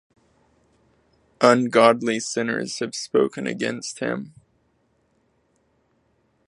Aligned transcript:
Ungodly 1.41 2.19
sinners 2.19 2.79
have 2.79 2.95
spoken 2.95 3.45
against 3.45 3.99
him. 3.99 4.33